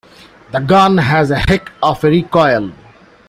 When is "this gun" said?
0.51-0.97